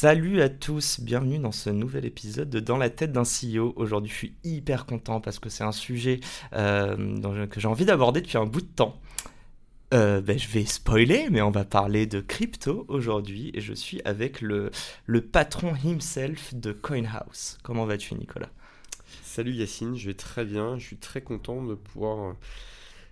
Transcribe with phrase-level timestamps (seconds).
[0.00, 3.72] Salut à tous, bienvenue dans ce nouvel épisode de Dans la tête d'un CEO.
[3.74, 6.20] Aujourd'hui, je suis hyper content parce que c'est un sujet
[6.52, 9.00] euh, que j'ai envie d'aborder depuis un bout de temps.
[9.92, 14.00] Euh, ben, je vais spoiler, mais on va parler de crypto aujourd'hui et je suis
[14.04, 14.70] avec le,
[15.32, 17.58] patron himself de CoinHouse.
[17.64, 18.50] Comment vas-tu, Nicolas?
[19.24, 20.78] Salut Yacine, je vais très bien.
[20.78, 22.36] Je suis très content de pouvoir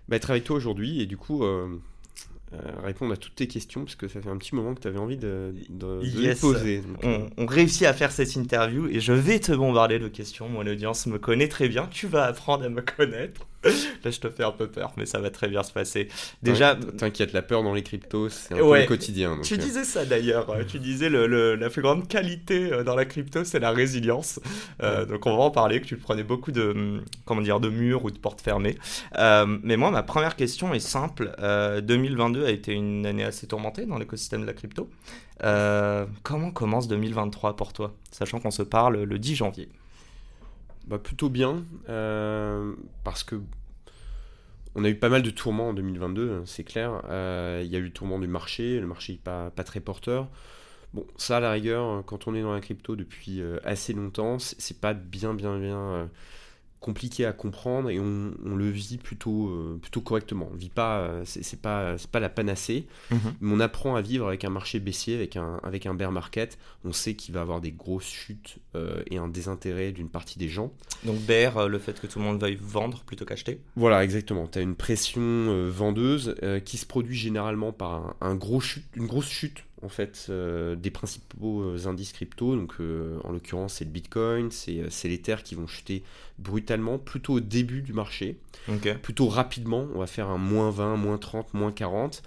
[0.07, 1.81] bah, être avec toi aujourd'hui et du coup euh,
[2.53, 4.87] euh, répondre à toutes tes questions parce que ça fait un petit moment que tu
[4.87, 6.81] avais envie de, de, les poser.
[7.03, 7.27] Euh.
[7.37, 10.47] on, réussit à faire cette interview et je vais te bombarder de questions.
[10.47, 11.87] Mon audience me connaît très bien.
[11.91, 13.41] Tu vas apprendre à me connaître.
[14.03, 16.07] Là, je te fais un peu peur, mais ça va très bien se passer.
[16.43, 19.39] Déjà, t'inquiète, la peur dans les cryptos, c'est un peu le quotidien.
[19.43, 20.55] tu disais ça d'ailleurs.
[20.67, 24.39] Tu disais le, la plus grande qualité dans la crypto, c'est la résilience.
[24.81, 25.81] donc, on va en parler.
[25.81, 28.77] Que tu prenais beaucoup de, hum, comment dire, de murs ou de portes fermées.
[29.17, 31.31] mais moi, ma première question est simple.
[31.81, 34.89] 2022 a été une année assez tourmentée dans l'écosystème de la crypto.
[35.41, 39.69] comment commence 2023 pour toi, sachant qu'on se parle le 10 janvier?
[40.87, 41.63] Bah, Plutôt bien,
[43.03, 43.39] parce que
[44.77, 47.01] on a eu pas mal de tourments en 2022, hein, c'est clair.
[47.09, 49.79] Euh, il y a eu le tourment du marché, le marché n'est pas, pas très
[49.79, 50.29] porteur.
[50.93, 54.37] Bon, ça, à la rigueur, quand on est dans la crypto depuis euh, assez longtemps,
[54.39, 56.05] c'est pas bien, bien, bien euh,
[56.79, 60.49] compliqué à comprendre et on, le vit plutôt, euh, plutôt correctement.
[60.51, 63.19] On vit pas, euh, c'est pas, c'est pas la panacée, mhm.
[63.41, 66.57] mais on apprend à vivre avec un marché baissier, avec un, avec un bear market.
[66.85, 70.49] On sait qu'il va avoir des grosses chutes euh, et un désintérêt d'une partie des
[70.49, 70.71] gens.
[71.03, 74.47] Donc bear, le fait que tout le monde veuille vendre plutôt qu'acheter Voilà, exactement.
[74.47, 79.29] Tu as une pression vendeuse qui se produit généralement par un, gros chute, une grosse
[79.29, 82.55] chute en fait des principaux indices crypto.
[82.55, 82.75] Donc
[83.23, 86.03] en l'occurrence c'est le Bitcoin, c'est l'Ether qui vont chuter
[86.39, 88.37] brutalement, plutôt au début du marché,
[89.01, 89.87] plutôt rapidement.
[89.95, 92.21] On va faire un moins 20, moins 30, moins 40.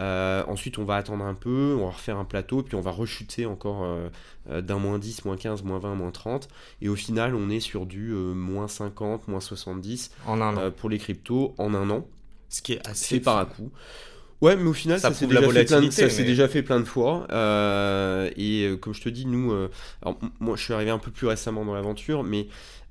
[0.00, 2.90] Euh, ensuite, on va attendre un peu, on va refaire un plateau, puis on va
[2.90, 4.08] rechuter encore euh,
[4.50, 6.48] euh, d'un moins 10, moins 15, moins 20, moins 30.
[6.80, 10.98] Et au final, on est sur du moins 50, moins 70 en un pour les
[10.98, 12.06] cryptos en un an.
[12.48, 13.20] Ce qui est assez.
[13.20, 13.70] par à coup.
[14.42, 17.26] Ouais, mais au final, ça, s'est déjà, fait plein de, déjà fait plein de fois.
[18.36, 19.52] et comme je te dis, nous,
[20.02, 22.48] alors, moi, je suis arrivé un peu plus récemment dans l'aventure, mais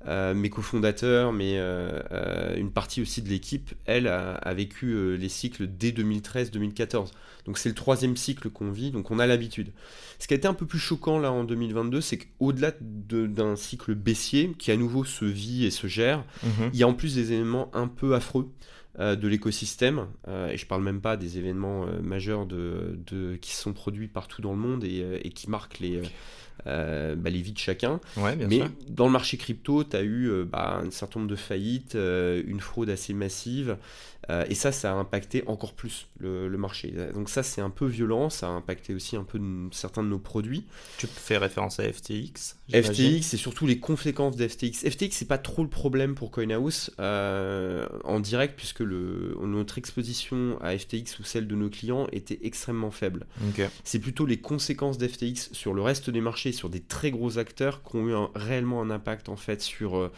[0.08, 5.28] euh, mes cofondateurs, mais euh, euh, une partie aussi de l'équipe, elle, a, vécu les
[5.28, 7.10] cycles dès 2013-2014.
[7.46, 9.72] Donc c'est le troisième cycle qu'on vit, donc on a l'habitude.
[10.18, 13.94] Ce qui a été un peu plus choquant là en 2022, c'est qu'au-delà d'un cycle
[13.94, 16.70] baissier, qui à nouveau se vit et se gère, mhm.
[16.72, 18.50] il y a en plus des éléments un peu affreux.
[18.98, 24.08] De l'écosystème, et je parle même pas des événements majeurs de, de, qui sont produits
[24.08, 26.02] partout dans le monde et, et qui marquent les,
[26.66, 28.00] euh, bah, les vies de chacun.
[28.16, 31.96] Mais dans le marché crypto, tu as eu euh, bah, un certain nombre de faillites,
[31.96, 33.76] euh, une fraude assez massive.
[34.48, 36.94] et ça, ça a impacté encore plus le, marché.
[37.14, 38.30] Donc ça, c'est un peu violent.
[38.30, 39.40] Ça a impacté aussi un peu
[39.72, 40.64] certains de nos produits.
[40.98, 44.88] Tu fais référence à FTX FTX et surtout les conséquences d'FTX.
[44.88, 50.78] FTX, c'est pas trop le problème pour CoinHouse en direct puisque le, notre exposition à
[50.78, 53.26] FTX ou celle de nos clients était extrêmement faible.
[53.82, 57.82] C'est plutôt les conséquences d'FTX sur le reste des marchés sur des très gros acteurs
[57.82, 60.12] qui ont eu réellement un impact en fait sur, euh,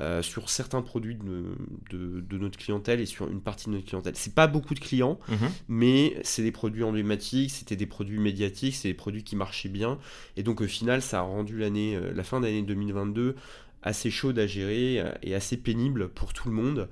[0.00, 1.54] euh, sur certains produits de,
[1.90, 4.14] de, notre clientèle et sur une partie de notre clientèle.
[4.16, 5.48] C'est pas beaucoup de clients, mhm.
[5.68, 9.98] mais c'est des produits emblématiques, c'était des produits médiatiques, c'est des produits qui marchaient bien.
[10.36, 13.36] Et donc au final, ça a rendu l'année, euh, la fin d'année 2022
[13.82, 16.88] assez chaude à gérer et assez pénible pour tout le monde.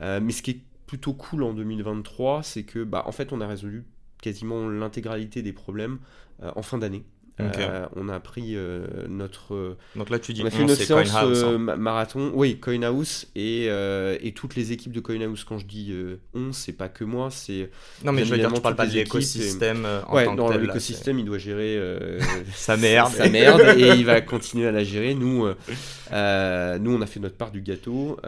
[0.00, 3.46] mais ce qui est plutôt cool en 2023, c'est que bah, en fait on a
[3.46, 3.84] résolu
[4.20, 6.00] quasiment l'intégralité des problèmes
[6.42, 7.04] en fin d'année.
[7.40, 9.54] Euh, on a pris euh, notre.
[9.54, 11.58] Euh, Donc là, tu dis on a fait notre séance hein.
[11.58, 12.30] marathon.
[12.34, 15.44] Oui, CoinHouse et, et toutes les équipes de CoinHouse.
[15.44, 15.94] Quand je dis
[16.34, 17.70] on, c'est pas que moi, c'est.
[18.04, 19.86] Non, mais je veux dire, tu parles pas de l'écosystème.
[20.12, 21.80] Ouais, dans l'écosystème, il doit gérer
[22.54, 23.12] sa merde.
[23.12, 25.14] sa merde et il va continuer à la gérer.
[25.14, 25.54] Nous, nous,
[26.10, 28.18] on a fait notre part du gâteau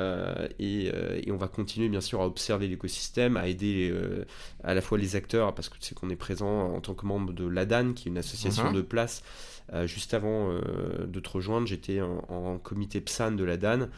[0.59, 3.95] et, et, on va continuer bien sûr à observer l'écosystème, à aider
[4.65, 7.07] à la fois les acteurs, parce que tu sais qu'on est présent en tant que
[7.07, 8.75] membre de l'ADAN, qui est une association uh-huh.
[8.75, 8.81] de
[9.73, 13.89] Euh, juste avant euh, de te rejoindre, j'étais en, comité PSAN de la DAN.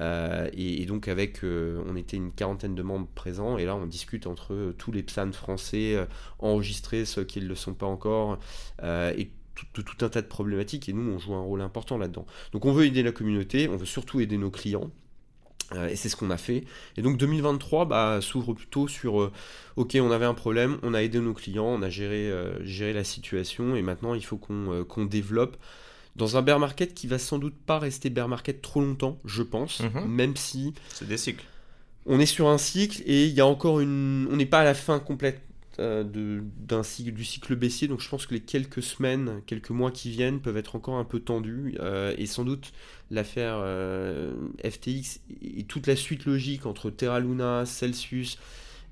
[0.00, 3.58] Euh, et, donc, avec, on était une quarantaine de membres présents.
[3.58, 5.96] Et là, on discute entre tous les PSAN français
[6.38, 8.38] enregistrés, ceux qui ne le sont pas encore.
[8.82, 9.30] et
[9.74, 12.26] de tout un tas de problématiques et nous on joue un rôle important là-dedans.
[12.52, 14.90] Donc on veut aider la communauté, on veut surtout aider nos clients.
[15.74, 16.64] Euh, et c'est ce qu'on a fait.
[16.96, 19.32] Et donc 2023 bah, s'ouvre plutôt sur euh,
[19.76, 22.30] ok on avait un problème, on a aidé nos clients, on a géré,
[22.62, 25.56] géré la situation et maintenant il faut qu'on développe
[26.16, 29.42] dans un bear market qui va sans doute pas rester bear market trop longtemps, je
[29.42, 30.04] pense, mhm.
[30.06, 31.44] même si c'est des cycles.
[32.04, 34.64] On est sur un cycle et il y a encore une, on n'est pas à
[34.64, 35.40] la fin complète
[35.78, 39.90] euh, d'un cycle, du cycle baissier, donc je pense que les quelques semaines, quelques mois
[39.90, 42.72] qui viennent peuvent être encore un peu tendus, euh, et sans doute
[43.10, 48.38] l'affaire euh, FTX et toute la suite logique entre Terra Luna, Celsius,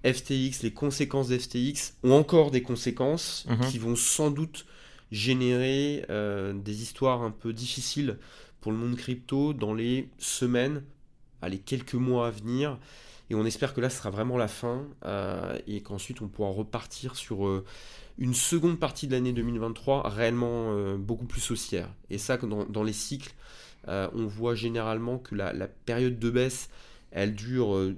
[0.06, 3.68] FTX, les conséquences d'FTX ont encore des conséquences mhm.
[3.70, 4.64] qui vont sans doute
[5.12, 8.16] générer des histoires un peu difficiles
[8.62, 10.82] pour le monde crypto dans les semaines,
[11.46, 12.78] les quelques mois à venir.
[13.30, 16.50] Et on espère que là, ce sera vraiment la fin euh, et qu'ensuite on pourra
[16.50, 17.64] repartir sur euh,
[18.18, 21.88] une seconde partie de l'année 2023 réellement euh, beaucoup plus haussière.
[22.10, 23.32] Et ça, dans, dans les cycles,
[23.86, 26.70] on voit généralement que la, période de baisse,
[27.12, 27.92] elle dure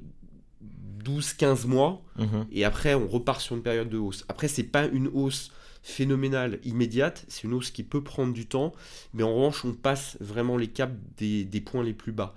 [1.04, 2.46] 12-15 mois mhm.
[2.50, 4.24] et après on repart sur une période de hausse.
[4.28, 5.50] Après, c'est pas une hausse
[5.82, 8.72] phénoménale immédiate, c'est une hausse qui peut prendre du temps,
[9.12, 12.34] mais en revanche, on passe vraiment les caps des, des points les plus bas.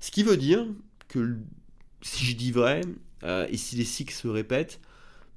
[0.00, 0.66] Ce qui veut dire
[1.06, 1.38] que
[2.02, 2.82] si je dis vrai,
[3.24, 4.80] euh, et si les cycles se répètent,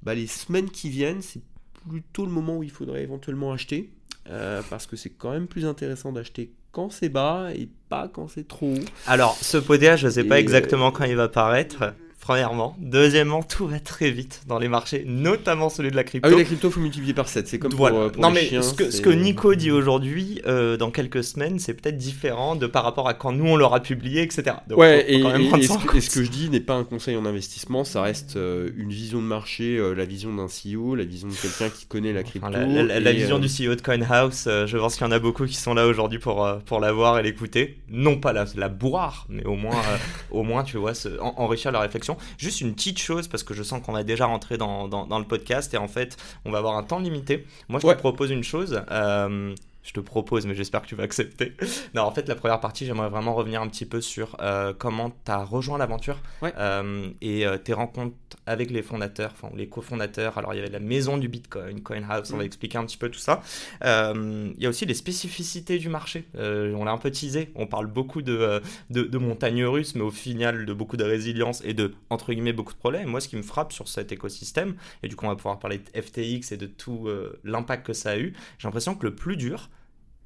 [0.02, 1.42] bah, les semaines qui viennent, c'est
[1.88, 3.90] plutôt le moment où il faudrait éventuellement acheter.
[4.30, 8.28] Euh, parce que c'est quand même plus intéressant d'acheter quand c'est bas et pas quand
[8.28, 8.84] c'est trop haut.
[9.06, 12.76] Alors, ce podium, je ne sais pas exactement quand il va paraître premièrement.
[12.78, 16.28] Deuxièmement, tout va très vite dans les marchés, notamment celui de la crypto.
[16.28, 17.48] Ah oui, la crypto, faut multiplier par 7.
[17.48, 20.92] C'est comme pour, euh, non, mais ce, que, ce, que, Nico dit aujourd'hui, euh, dans
[20.92, 24.56] quelques semaines, c'est peut-être différent de par rapport à quand nous on l'aura publié, etc.
[24.70, 28.70] ouais, et, ce, que je dis n'est pas un conseil en investissement, ça reste euh,
[28.76, 32.22] une vision de marché, la vision d'un CEO, la vision de quelqu'un qui connaît la
[32.22, 32.48] crypto.
[32.48, 35.74] la, vision du CEO de CoinHouse, je pense qu'il y en a beaucoup qui sont
[35.74, 37.78] là aujourd'hui pour, pour la voir et l'écouter.
[37.88, 39.82] Non pas la, la boire, mais au moins,
[40.30, 42.11] au moins tu vois, enrichir la réflexion.
[42.38, 45.24] Juste une petite chose, parce que je sens qu'on va déjà rentrer dans, dans, le
[45.24, 47.46] podcast et en fait, on va avoir un temps limité.
[47.68, 48.82] Moi, je te propose une chose.
[48.90, 51.54] Euh, je te propose, mais j'espère que tu vas accepter.
[51.94, 55.10] non, en fait, la première partie, j'aimerais vraiment revenir un petit peu sur euh, comment
[55.10, 60.38] tu as rejoint l'aventure euh, et euh, tes rencontres avec les fondateurs, enfin les cofondateurs.
[60.38, 62.46] Alors, il y avait la maison du Bitcoin, CoinHouse, on va mm.
[62.46, 63.42] expliquer un petit peu tout ça.
[63.82, 66.26] il y a aussi les spécificités du marché.
[66.34, 67.50] on l'a un peu teasé.
[67.54, 71.62] On parle beaucoup de, de, de montagnes russes, mais au final, de beaucoup de résilience
[71.64, 73.08] et de, entre guillemets, beaucoup de problèmes.
[73.08, 75.78] moi, ce qui me frappe sur cet écosystème, et du coup, on va pouvoir parler
[75.78, 77.08] de FTX et de tout
[77.44, 79.70] l'impact que ça a eu, j'ai l'impression que le plus dur,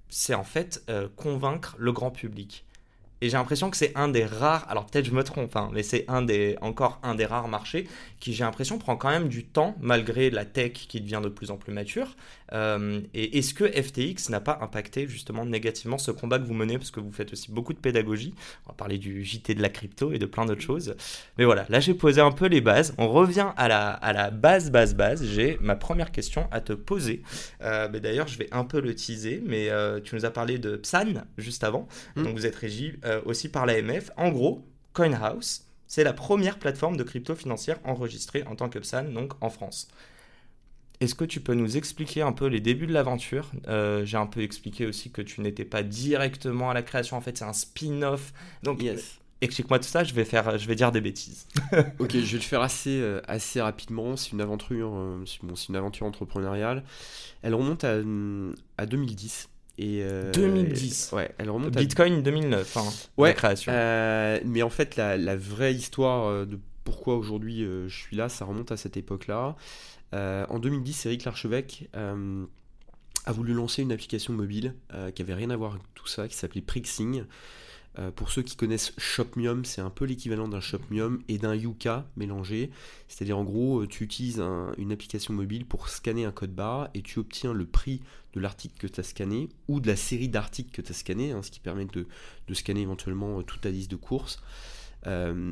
[0.08, 2.65] c'est en fait euh, convaincre le grand public.
[3.22, 5.82] Et j'ai l'impression que c'est un des rares, alors peut-être je me trompe, hein, mais
[5.82, 7.88] c'est un des, encore un des rares marchés
[8.20, 11.50] qui, j'ai l'impression, prend quand même du temps, malgré la tech qui devient de plus
[11.50, 12.14] en plus mature.
[12.52, 16.78] Euh, et est-ce que FTX n'a pas impacté justement négativement ce combat que vous menez,
[16.78, 18.34] parce que vous faites aussi beaucoup de pédagogie,
[18.66, 20.94] on va parler du JT de la crypto et de plein d'autres choses.
[21.38, 24.30] Mais voilà, là j'ai posé un peu les bases, on revient à la, à la
[24.30, 25.24] base, base, base.
[25.24, 27.22] J'ai ma première question à te poser.
[27.62, 30.76] Euh, D'ailleurs, je vais un peu le teaser, mais euh, tu nous as parlé de
[30.76, 32.22] PSAN juste avant, mmh.
[32.22, 34.10] donc vous êtes régi euh, aussi par l'AMF.
[34.16, 39.04] En gros, CoinHouse, c'est la première plateforme de crypto financière enregistrée en tant que PSAN,
[39.04, 39.88] donc en France.
[41.00, 43.50] Est-ce que tu peux nous expliquer un peu les débuts de l'aventure?
[43.68, 47.20] Euh, J'ai un peu expliqué aussi que tu n'étais pas directement à la création, en
[47.20, 48.32] fait c'est un spin-off.
[48.62, 49.18] Donc yes.
[49.42, 51.46] explique-moi tout ça, je vais, faire, je vais dire des bêtises.
[51.98, 54.16] ok, je vais le faire assez, euh, assez rapidement.
[54.16, 54.90] C'est une, aventure,
[55.42, 56.82] bon, une aventure entrepreneuriale.
[57.42, 57.96] Elle remonte à,
[58.78, 59.50] à 2010.
[59.78, 60.02] Et
[60.32, 61.10] 2010.
[61.12, 62.84] Euh, ouais, elle remonte Bitcoin 2009, hein,
[63.18, 63.72] ouais, la création.
[63.74, 68.44] Euh, mais en fait, la, vraie histoire euh, de pourquoi aujourd'hui je suis là, ça
[68.44, 69.56] remonte à cette époque-là.
[70.12, 74.74] en 2010, Eric Larchevêque a voulu lancer une application mobile
[75.14, 77.24] qui avait rien à voir avec tout ça, qui s'appelait Prixing.
[77.98, 82.06] Euh, pour ceux qui connaissent Shopmium, c'est un peu l'équivalent d'un Shopmium et d'un Yuka
[82.16, 82.70] mélangé.
[83.08, 84.42] C'est-à-dire en gros, euh, tu utilises
[84.76, 88.02] une application mobile pour scanner un code barre et tu obtiens le prix
[88.34, 91.32] de l'article que tu as scanné ou de la série d'articles que tu as scanné,
[91.32, 92.06] hein, ce qui permet de,
[92.52, 94.42] scanner éventuellement euh, toute ta liste de courses.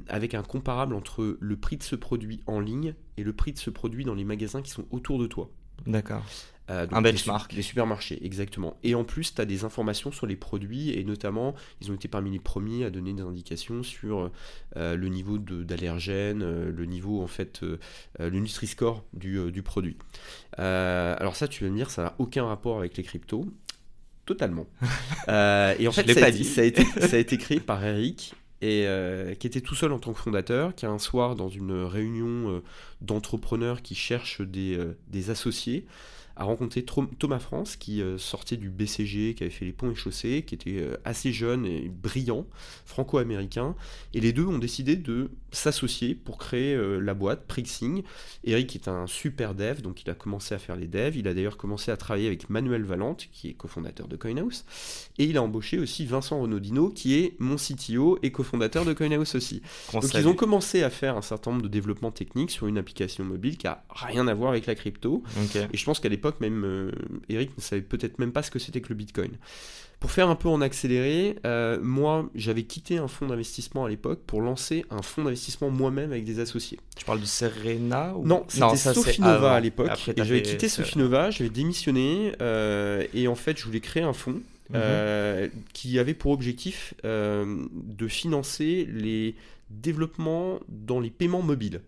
[0.08, 3.58] avec un comparable entre le prix de ce produit en ligne et le prix de
[3.58, 5.48] ce produit dans les magasins qui sont autour de toi.
[5.86, 6.24] D'accord.
[6.70, 7.52] Euh, un benchmark.
[7.52, 8.78] Les, supermarchés, exactement.
[8.82, 12.08] Et en plus, tu as des informations sur les produits, et notamment, ils ont été
[12.08, 14.30] parmi les premiers à donner des indications sur
[14.76, 17.60] euh, le niveau d'allergène, euh, le niveau, en fait,
[18.18, 19.96] le Nutri-Score du, du, produit.
[20.56, 23.46] alors ça, tu vas me dire, ça n'a aucun rapport avec les cryptos.
[24.24, 24.66] Totalement.
[25.28, 28.86] et en fait, ça, a, ça, a été, ça a été créé par Eric, et
[29.38, 32.62] qui était tout seul en tant que fondateur, qui un soir dans une réunion
[33.02, 34.78] d'entrepreneurs qui cherchent des,
[35.08, 35.86] des associés,
[36.36, 40.42] a rencontré Thomas France qui sortait du BCG, qui avait fait les ponts et chaussées,
[40.46, 42.46] qui était assez jeune et brillant,
[42.84, 43.76] franco-américain.
[44.14, 48.02] Et les deux ont décidé de s'associer pour créer la boîte Prixing.
[48.42, 51.16] Eric est un super dev, donc il a commencé à faire les devs.
[51.16, 54.64] Il a d'ailleurs commencé à travailler avec Manuel Valente, qui est cofondateur de CoinHouse.
[55.18, 59.36] Et il a embauché aussi Vincent Renaudino, qui est mon CTO et cofondateur de CoinHouse
[59.36, 59.62] aussi.
[59.92, 63.24] Donc ils ont commencé à faire un certain nombre de développements techniques sur une application
[63.24, 65.22] mobile qui a rien à voir avec la crypto.
[65.72, 66.90] Et je pense qu'à l'époque, même euh,
[67.28, 69.32] Eric ne savait peut-être même pas ce que c'était que le Bitcoin.
[70.00, 74.20] Pour faire un peu en accéléré, euh, moi j'avais quitté un fonds d'investissement à l'époque
[74.26, 76.78] pour lancer un fonds d'investissement moi-même avec des associés.
[76.96, 78.26] Tu parles de Serena ou...
[78.26, 79.90] Non, c'était Sofinova à l'époque.
[80.16, 84.74] J'avais quitté Sofinova, j'avais démissionné euh, et en fait je voulais créer un fonds mhm.
[84.74, 89.36] euh, qui avait pour objectif de financer les
[89.70, 91.80] développements dans les paiements mobiles.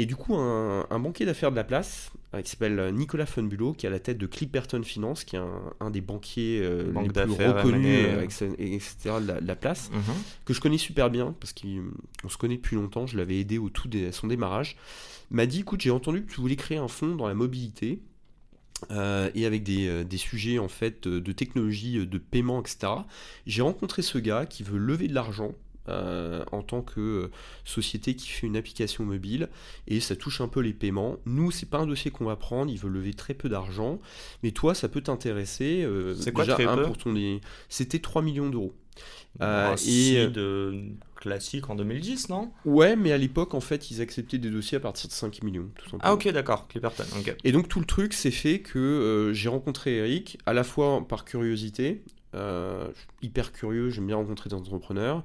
[0.00, 3.84] Et du coup, un, banquier d'affaires de la place, euh, qui s'appelle Nicolas Funbulo, qui
[3.84, 5.40] est à la tête de Clipperton Finance, qui est
[5.80, 8.22] un, des banquiers euh, les plus reconnus, euh,
[8.58, 10.14] etc., de la, place, mhm.
[10.44, 13.70] que je connais super bien, parce qu'on se connaît depuis longtemps, je l'avais aidé au
[13.70, 14.76] tout de son démarrage,
[15.30, 17.98] m'a dit, écoute, j'ai entendu que tu voulais créer un fonds dans la mobilité,
[19.34, 22.92] et avec des, des, sujets en fait de technologie, de paiement, etc.
[23.44, 25.52] J'ai rencontré ce gars qui veut lever de l'argent
[25.88, 27.30] euh, en tant que euh,
[27.64, 29.48] société qui fait une application mobile
[29.86, 31.16] et ça touche un peu les paiements.
[31.24, 33.98] Nous, c'est pas un dossier qu'on va prendre, il veut lever très peu d'argent,
[34.42, 35.82] mais toi, ça peut t'intéresser.
[35.82, 37.14] Euh, c'est quoi déjà, un, pour ton...
[37.68, 38.74] C'était 3 millions d'euros.
[39.40, 40.82] Euh, et de
[41.14, 42.50] classique en 2010, non?
[42.64, 45.70] Ouais, mais à l'époque, en fait, ils acceptaient des dossiers à partir de 5 millions,
[45.76, 46.02] tout simplement.
[46.02, 47.04] Ah ok, d'accord, Clipperton.
[47.44, 51.24] Et donc tout le truc s'est fait que j'ai rencontré Eric, à la fois par
[51.24, 52.02] curiosité,
[52.38, 52.88] euh,
[53.22, 55.22] hyper curieux, j'aime bien rencontrer des entrepreneurs.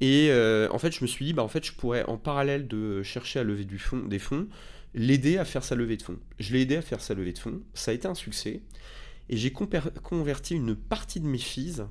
[0.00, 2.68] Et euh, en fait, je me suis dit, bah, en fait, je pourrais, en parallèle
[2.68, 4.46] de chercher à lever du fond, des fonds,
[4.94, 6.18] l'aider à faire sa levée de fonds.
[6.38, 7.60] Je l'ai aidé à faire sa levée de fonds.
[7.74, 8.62] Ça a été un succès.
[9.28, 11.82] Et j'ai converti une partie de mes fees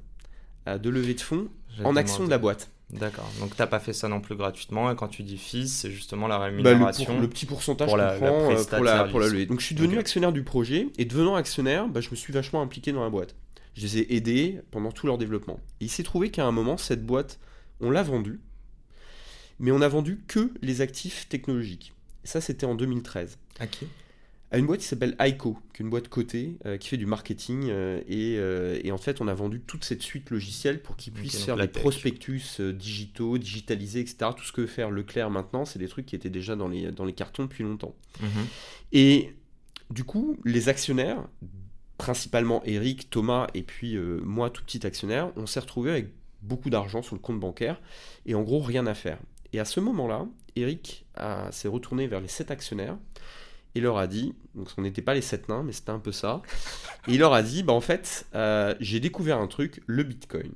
[0.66, 1.48] à de levée de fonds
[1.84, 2.70] en action de la boîte.
[2.92, 3.30] D'accord.
[3.40, 4.92] Donc t'as pas fait ça non plus gratuitement.
[4.92, 7.06] Et quand tu dis fees, c'est justement la rémunération.
[7.06, 9.46] Bah, le, le, petit pourcentage pour la, prend, euh, pour, la, pour la levée.
[9.46, 10.88] Donc je suis devenu actionnaire du projet.
[10.98, 13.36] Et devenant actionnaire, bah, je me suis vachement impliqué dans la boîte.
[13.76, 15.60] Je les ai aidés pendant tout leur développement.
[15.80, 17.40] il s'est trouvé qu'à un moment, cette boîte,
[17.80, 18.40] on l'a vendue,
[19.60, 21.94] mais on n'a vendu que les actifs technologiques.
[22.24, 23.38] ça, c'était en 2013.
[23.60, 23.88] À qui?
[24.52, 27.06] À une boîte qui s'appelle ICO, qui est une boîte cotée, euh, qui fait du
[27.06, 27.68] marketing.
[27.70, 31.44] Euh, euh, et, en fait, on a vendu toute cette suite logicielle pour qu'ils puissent
[31.44, 34.32] faire des prospectus digitaux, digitalisés, etc.
[34.36, 36.92] Tout ce que veut faire Leclerc maintenant, c'est des trucs qui étaient déjà dans les,
[36.92, 37.96] dans les cartons depuis longtemps.
[38.22, 38.30] Mhm.
[38.92, 39.36] Et
[39.92, 41.28] du coup, les actionnaires
[42.00, 46.08] principalement Eric, Thomas et puis euh, moi, tout petit actionnaire, on s'est retrouvé avec
[46.42, 47.80] beaucoup d'argent sur le compte bancaire
[48.26, 49.20] et en gros rien à faire.
[49.54, 50.26] Et à ce moment-là,
[50.56, 51.06] Eric
[51.52, 52.98] s'est retourné vers les sept actionnaires
[53.76, 56.12] et leur a dit, donc ce n'était pas les sept nains, mais c'était un peu
[56.12, 56.42] ça,
[57.08, 60.52] et il leur a dit, bah en fait, euh, j'ai découvert un truc, le Bitcoin.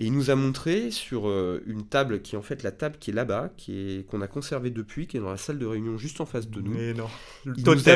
[0.00, 2.98] Et il nous a montré sur euh, une table qui est en fait la table
[3.00, 5.66] qui est là-bas, qui est qu'on a conservée depuis, qui est dans la salle de
[5.66, 6.70] réunion juste en face de nous.
[6.70, 7.08] Mais non.
[7.44, 7.94] Le il, nous a,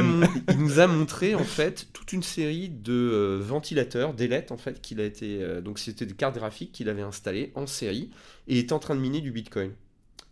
[0.51, 4.81] il, nous a, montré en fait toute une série de euh, ventilateurs, d'ailettes en fait
[4.83, 8.11] qu'il a été euh, donc c'était des cartes graphiques qu'il avait installées en série
[8.49, 9.71] et était en train de miner du Bitcoin.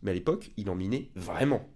[0.02, 1.68] Mais à l'époque, il en minait vraiment.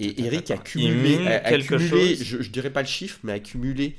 [0.00, 2.22] Et Eric a cumulé, quelque chose.
[2.22, 3.96] Je, je, dirais pas le chiffre, mais a accumulé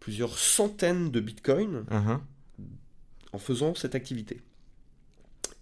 [0.00, 1.84] plusieurs centaines de Bitcoin.
[1.90, 2.20] Uh-huh
[3.32, 4.40] en faisant cette activité.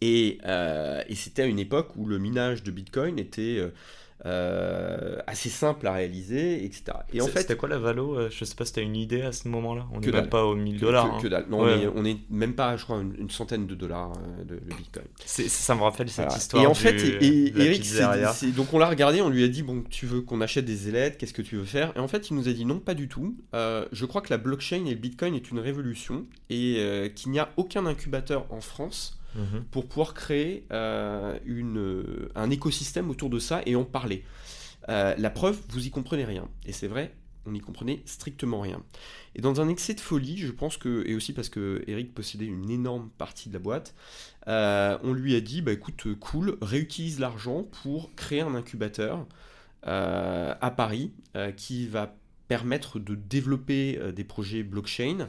[0.01, 3.59] Et, euh, et c'était à une époque où le minage de Bitcoin était
[4.27, 6.85] euh, euh, assez simple à réaliser, etc.
[7.13, 8.97] Et en fait, c'était quoi la valo euh, Je sais pas si tu as une
[8.97, 9.87] idée à ce moment-là.
[9.93, 11.21] On n'est même pas aux 1000 dollars.
[11.21, 11.45] Que, hein.
[11.49, 15.07] Non, on, est, même pas, je crois, une, centaine de dollars euh, de, Bitcoin.
[15.25, 16.63] Ça me rappelle cette histoire.
[16.63, 17.87] Et en fait, et, Eric,
[18.55, 21.19] donc on l'a regardé, on lui a dit bon, tu veux qu'on achète des ailettes
[21.19, 21.93] Qu'est-ce que tu veux faire?
[21.97, 23.37] Et en fait, il nous a dit non, pas du tout.
[23.53, 27.51] je crois que la blockchain et le Bitcoin est une révolution et qu'il n'y a
[27.57, 29.65] aucun incubateur en France Mhm.
[29.71, 34.25] pour pouvoir créer euh, euh, un écosystème autour de ça et en parler.
[34.89, 36.49] Euh, la preuve, vous y comprenez rien.
[36.67, 37.15] Et c'est vrai,
[37.47, 38.83] on n'y comprenait strictement rien.
[39.35, 42.47] Et dans un excès de folie, je pense que, et aussi parce que Eric possédait
[42.47, 43.95] une énorme partie de la boîte,
[44.47, 49.27] on lui a dit, bah écoute, cool, réutilise l'argent pour créer un incubateur
[49.83, 51.13] à Paris
[51.57, 52.15] qui va
[52.49, 55.29] permettre de développer euh, des projets blockchain,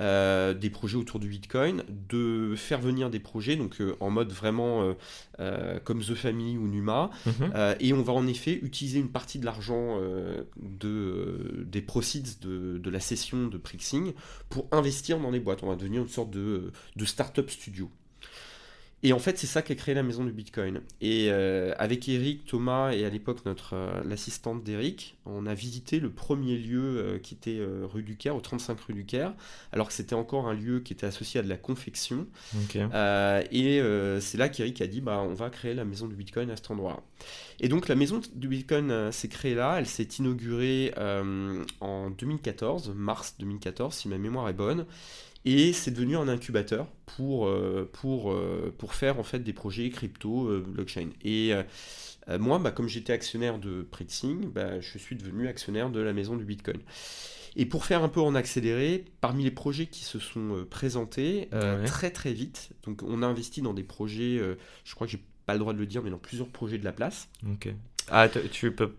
[0.00, 4.32] euh, des projets autour du Bitcoin, de faire venir des projets donc euh, en mode
[4.32, 4.94] vraiment
[5.84, 7.52] comme The Family ou Numa, mhm.
[7.80, 9.98] et on va en effet utiliser une partie de l'argent
[10.56, 14.12] de, des proceeds de, de, la session de Prixing
[14.48, 15.64] pour investir dans les boîtes.
[15.64, 17.90] On va devenir une sorte de, de start-up studio.
[19.04, 20.80] Et en fait, c'est ça qui a créé la maison du Bitcoin.
[21.00, 25.98] Et euh, avec Eric, Thomas et à l'époque notre euh, l'assistante d'Eric, on a visité
[25.98, 29.34] le premier lieu euh, qui était rue du Caire, au 35 rue du Caire,
[29.72, 32.28] alors que c'était encore un lieu qui était associé à de la confection.
[33.50, 33.82] et
[34.20, 36.70] c'est là qu'Eric a dit, bah, on va créer la maison du Bitcoin à cet
[36.70, 37.00] endroit-là.
[37.58, 40.94] Et donc la maison du Bitcoin s'est créée là, elle s'est inaugurée
[41.80, 44.86] en 2014, mars 2014, si ma mémoire est bonne.
[45.44, 49.90] Et c'est devenu un incubateur pour, euh, pour, euh, pour faire en fait des projets
[49.90, 51.10] crypto, euh, blockchain.
[51.24, 51.52] Et
[52.38, 56.36] moi, bah, comme j'étais actionnaire de Prexing, bah, je suis devenu actionnaire de la maison
[56.36, 56.78] du Bitcoin.
[57.56, 61.50] Et pour faire un peu en accéléré, parmi les projets qui se sont présentés
[61.84, 64.40] très très vite, donc on a investi dans des projets,
[64.84, 66.84] je crois que j'ai pas le droit de le dire, mais dans plusieurs projets de
[66.84, 67.28] la place.
[67.50, 67.74] Ok.
[68.10, 68.94] Ah, tu peux.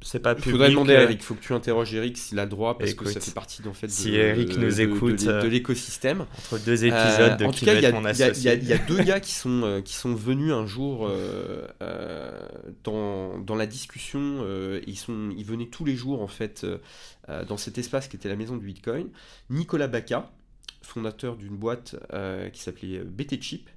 [0.00, 0.52] C'est pas public.
[0.52, 1.22] Faudrait demander à euh, Eric.
[1.22, 3.88] Faut que tu interroges Eric s'il a droit parce que ça fait partie en fait.
[3.88, 6.26] si Eric nous écoute de, euh, l'écosystème.
[6.38, 9.80] Entre deux épisodes de En tout cas, il y, a deux gars qui sont euh,
[9.80, 11.10] qui sont venus un jour
[12.84, 14.44] dans, dans la discussion.
[14.86, 16.66] ils sont ils venaient tous les jours en fait
[17.48, 19.08] dans cet espace qui était la maison du Bitcoin.
[19.50, 20.30] Nicolas Baca,
[20.82, 21.96] fondateur d'une boîte
[22.52, 23.68] qui s'appelait BT Chip.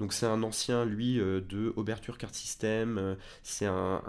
[0.00, 2.96] Donc c'est un ancien, lui, euh, de Oberture Card System.
[2.96, 4.00] Euh, c'est un,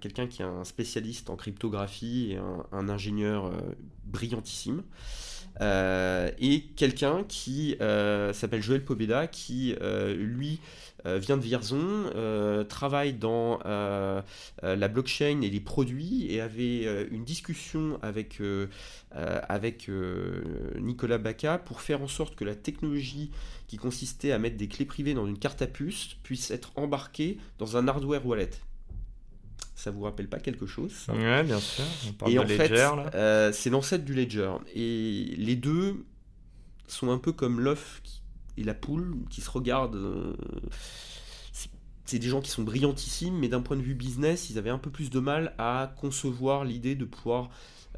[0.00, 2.38] quelqu'un qui est un spécialiste en cryptographie et
[2.72, 3.60] un, ingénieur euh,
[4.04, 4.82] brillantissime.
[5.60, 7.76] Et quelqu'un qui
[8.32, 9.74] s'appelle Joël Pobeda, qui,
[10.16, 10.60] lui,
[11.04, 13.58] vient de Vierzon, travaille dans
[14.62, 18.40] la blockchain et les produits et avait une discussion avec,
[19.12, 19.90] avec
[20.78, 23.30] Nicolas Baca pour faire en sorte que la technologie
[23.66, 27.38] qui consistait à mettre des clés privées dans une carte à puce puisse être embarquée
[27.58, 28.50] dans un hardware wallet.
[29.76, 31.84] Ça vous rappelle pas quelque chose Ouais, bien sûr.
[32.26, 34.52] et en fait, euh, c'est l'ancêtre du Ledger.
[34.74, 36.04] Et les deux
[36.88, 38.00] sont un peu comme l'œuf
[38.56, 39.96] et la poule qui se regardent.
[39.96, 40.32] Euh,
[42.06, 44.78] c'est des gens qui sont brillantissimes, mais d'un point de vue business, ils avaient un
[44.78, 47.50] peu plus de mal à concevoir l'idée de pouvoir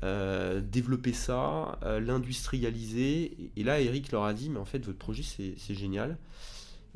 [0.03, 3.37] euh, développer ça, euh, l'industrialiser.
[3.57, 6.17] Et là, Eric leur a dit, mais en fait, votre projet, c'est génial.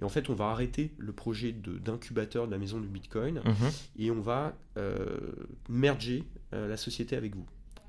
[0.02, 3.70] Et en fait, on va arrêter le projet d'incubateur de, la maison du Bitcoin mhm.
[3.98, 5.06] et on va euh,
[5.68, 7.46] merger la société avec vous.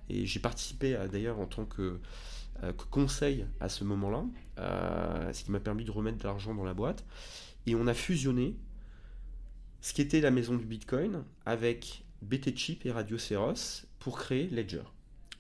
[0.10, 2.00] Et j'ai participé d'ailleurs en tant que,
[2.62, 4.24] que, conseil à ce moment-là,
[5.34, 7.04] ce qui m'a permis de remettre de l'argent dans la boîte.
[7.66, 8.56] Et on a fusionné
[9.82, 14.48] ce qui était la maison du Bitcoin avec BT Chip et Radio Ceros pour créer
[14.48, 14.84] Ledger.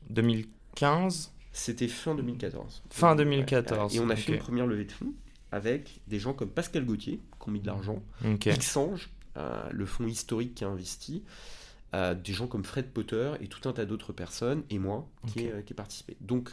[0.09, 2.83] 2015 C'était fin 2014.
[2.89, 3.95] Fin 2014.
[3.95, 5.13] Et on a fait une première levée de fonds
[5.53, 8.53] avec des gens comme Pascal Gauthier, qui ont mis de l'argent, okay.
[8.57, 11.23] Xange, euh, le fonds historique qui a investi,
[11.93, 15.41] euh, des gens comme Fred Potter et tout un tas d'autres personnes, et moi, qui,
[15.41, 16.17] ai, qui ai participé.
[16.21, 16.49] Donc,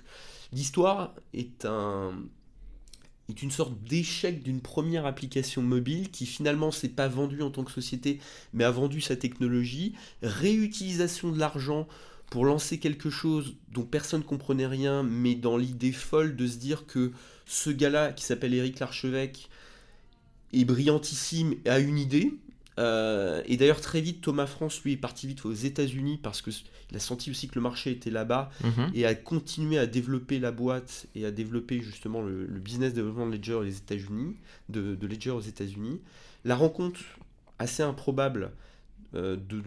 [0.53, 2.13] l'histoire est un,
[3.31, 7.65] est une sorte d'échec d'une première application mobile qui finalement s'est pas vendue en tant
[7.65, 8.21] que société,
[8.53, 11.89] mais a vendu sa technologie, réutilisation de l'argent
[12.31, 16.57] pour lancer quelque chose dont personne ne comprenait rien, mais dans l'idée folle de se
[16.57, 17.11] dire que
[17.45, 19.51] ce gars-là, qui s'appelle Eric Larchevêque,
[20.53, 22.33] est brillantissime, a une idée.
[22.79, 26.55] Euh, et d'ailleurs, très vite, Thomas France, lui, est parti vite aux États-Unis parce qu'il
[26.95, 28.93] a senti aussi que le marché était là-bas mhm.
[28.95, 33.33] et a continué à développer la boîte et à développer justement le, business développement de
[33.33, 34.37] Ledger, les États-Unis,
[34.69, 36.01] de, Ledger aux États-Unis.
[36.45, 37.01] La rencontre
[37.59, 38.53] assez improbable
[39.15, 39.63] euh, de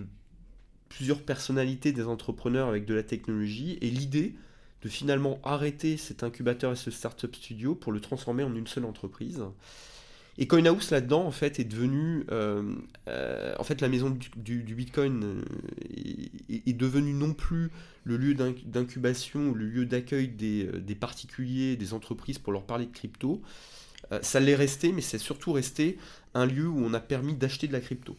[0.95, 4.35] plusieurs personnalités des entrepreneurs avec de la technologie et l'idée
[4.83, 8.85] de finalement arrêter cet incubateur et ce startup studio pour le transformer en une seule
[8.85, 9.41] entreprise.
[10.37, 12.75] Et CoinHouse là-dedans en fait est devenu euh,
[13.07, 15.41] euh, en fait la maison du, Bitcoin euh,
[16.49, 17.69] est, devenue non plus
[18.03, 22.91] le lieu d'incubation ou le lieu d'accueil des, particuliers, des entreprises pour leur parler de
[22.91, 23.41] crypto.
[24.21, 25.97] ça l'est resté, mais c'est surtout resté
[26.33, 28.17] un lieu où on a permis d'acheter de la crypto.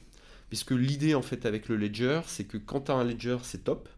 [0.48, 3.64] Puisque l'idée en fait avec le ledger, c'est que quand tu as un ledger, c'est
[3.64, 3.88] top.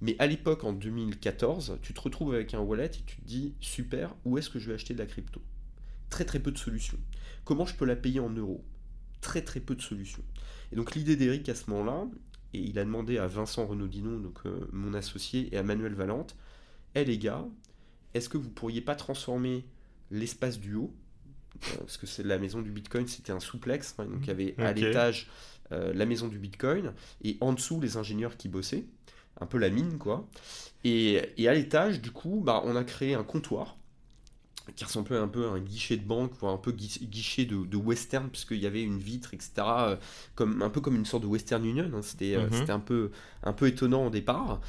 [0.00, 3.54] Mais à l'époque, en 2014, tu te retrouves avec un wallet et tu te dis
[3.60, 5.42] super, où est-ce que je vais acheter de la crypto?
[6.08, 6.98] Très très peu de solutions.
[7.44, 8.64] Comment je peux la payer en euros?
[9.20, 10.22] Très très peu de solutions.
[10.72, 12.06] Et donc l'idée d'Eric à ce moment-là,
[12.54, 16.36] et il a demandé à Vincent Renaudino, donc euh, mon associé, et à Manuel Valente,
[16.94, 17.46] hé les gars,
[18.14, 19.66] est-ce que vous pourriez pas transformer
[20.10, 20.94] l'espace du haut,
[21.56, 24.30] euh, parce que c'est la maison du Bitcoin, c'était un souplex, hein, donc il y
[24.30, 25.28] avait à l'étage
[25.72, 28.84] euh, la maison du Bitcoin, et en dessous les ingénieurs qui bossaient,
[29.40, 30.28] un peu la mine quoi.
[30.84, 33.76] Et, et à l'étage, du coup, bah, on a créé un comptoir
[34.74, 38.28] qui ressemblait un peu à un guichet de banque, voire un peu guichet de, western,
[38.28, 39.52] puisqu'il y avait une vitre, etc.
[39.58, 39.96] Euh,
[40.34, 41.90] comme, un peu comme une sorte de Western Union.
[41.94, 42.02] Hein.
[42.02, 42.52] C'était, euh, mhm.
[42.52, 43.10] c'était un, peu,
[43.42, 44.60] un peu étonnant au départ.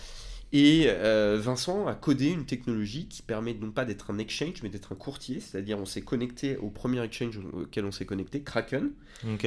[0.53, 4.69] Et euh, Vincent a codé une technologie qui permet non pas d'être un exchange, mais
[4.69, 5.39] d'être un courtier.
[5.39, 8.91] C'est-à-dire, on s'est connecté au premier exchange auquel on s'est connecté, Kraken.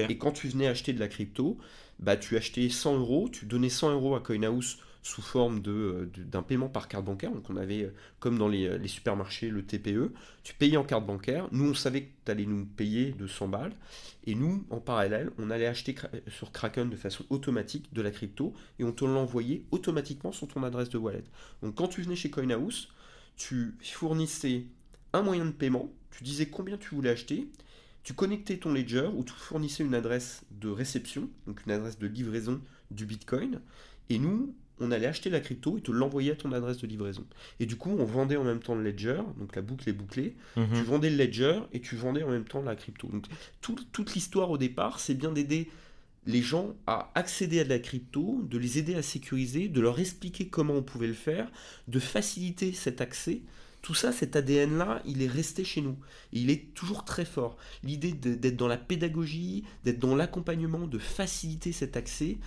[0.08, 1.58] Et quand tu venais acheter de la crypto,
[1.98, 6.22] bah, tu achetais 100 euros, tu donnais 100 euros à CoinHouse sous forme euh, de,
[6.22, 7.30] d'un paiement par carte bancaire.
[7.30, 10.12] Donc on avait, euh, comme dans les, les, supermarchés, le TPE.
[10.42, 11.46] Tu payais en carte bancaire.
[11.52, 13.74] Nous, on savait que tu allais nous payer de 100 balles.
[14.26, 15.94] Et nous, en parallèle, on allait acheter
[16.28, 20.62] sur Kraken de façon automatique de la crypto et on te l'envoyait automatiquement sur ton
[20.62, 21.24] adresse de wallet.
[21.62, 22.88] Donc quand tu venais chez CoinHouse,
[23.36, 24.64] tu fournissais
[25.12, 27.46] un moyen de paiement, tu disais combien tu voulais acheter,
[28.02, 32.06] tu connectais ton ledger ou tu fournissais une adresse de réception, donc une adresse de
[32.06, 33.60] livraison du Bitcoin,
[34.08, 37.24] et nous, on allait acheter la crypto et te l'envoyer à ton adresse de livraison.
[37.60, 40.34] Et du coup, on vendait en même temps le ledger, donc la boucle est bouclée.
[40.56, 40.66] Mhm.
[40.74, 43.08] Tu vendais le ledger et tu vendais en même temps la crypto.
[43.08, 43.26] Donc
[43.60, 45.68] toute l'histoire au départ, c'est bien d'aider
[46.26, 49.98] les gens à accéder à de la crypto, de les aider à sécuriser, de leur
[50.00, 51.50] expliquer comment on pouvait le faire,
[51.88, 53.42] de faciliter cet accès.
[53.82, 55.98] Tout ça, cet ADN-là, il est resté chez nous.
[56.32, 57.58] Et il est toujours très fort.
[57.82, 62.38] L'idée d'être dans la pédagogie, d'être dans l'accompagnement, de faciliter cet accès,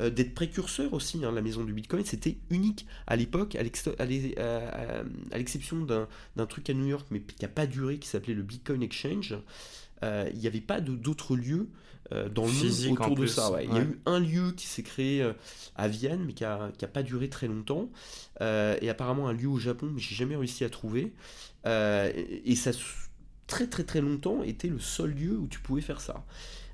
[0.00, 1.24] euh, d'être précurseur aussi.
[1.24, 6.86] Hein, la maison du Bitcoin, c'était unique à l'époque, à l'exception d'un truc à New
[6.86, 9.36] York, mais qui n'a pas duré, qui s'appelait le Bitcoin Exchange.
[10.02, 11.68] Euh, il n'y avait pas d'autres lieux
[12.12, 13.52] euh, dans le monde autour de ça.
[13.62, 15.26] Il y a eu un lieu qui s'est créé
[15.76, 17.90] à Vienne, mais qui n'a pas duré très longtemps.
[18.40, 21.12] et apparemment un lieu au Japon, mais j'ai jamais réussi à trouver.
[21.66, 22.72] et ça,
[23.46, 26.24] très très très longtemps, était le seul lieu où tu pouvais faire ça.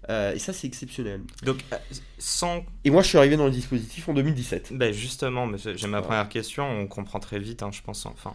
[0.09, 1.21] Euh, et ça, c'est exceptionnel.
[1.43, 1.77] Donc, euh,
[2.19, 2.65] sans.
[2.85, 4.73] Et moi, je suis arrivé dans le dispositif en 2017.
[4.73, 6.65] Ben justement, j'ai ma première question.
[6.65, 8.07] On comprend très vite, hein, je pense.
[8.07, 8.35] Enfin,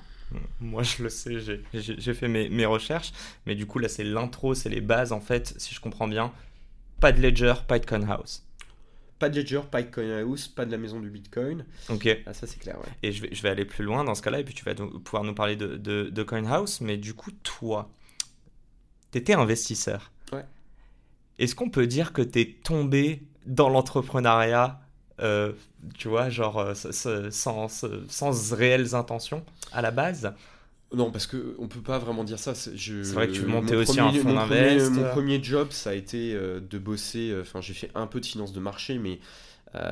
[0.59, 1.35] moi, je le sais,
[1.73, 3.13] j'ai fait mes, mes, recherches.
[3.45, 6.31] Mais du coup, là, c'est l'intro, c'est les bases, en fait, si je comprends bien.
[6.99, 8.43] Pas de Ledger, pas de CoinHouse.
[9.19, 11.65] Pas de Ledger, pas de CoinHouse, pas de la maison du Bitcoin.
[11.89, 12.07] Ok.
[12.25, 12.91] Ah, ça, c'est clair, ouais.
[13.03, 14.73] Et je vais, je vais aller plus loin dans ce cas-là, et puis tu vas
[14.75, 16.81] pouvoir nous parler de, de, de CoinHouse.
[16.81, 17.89] Mais du coup, toi,
[19.11, 20.11] tu étais investisseur.
[20.31, 20.45] Ouais.
[21.39, 24.79] Est-ce qu'on peut dire que tu es tombé dans l'entrepreneuriat,
[25.19, 25.53] euh,
[25.97, 30.33] tu vois, genre euh, sans, sans, réelles intentions à la base?
[30.93, 32.55] Non, parce qu'on ne peut pas vraiment dire ça.
[32.55, 32.71] C'est
[33.13, 34.91] vrai que tu montais aussi un fonds d'invest.
[34.91, 37.35] Mon premier job, ça a été euh, de bosser.
[37.41, 39.19] Enfin, j'ai fait un peu de finance de marché, mais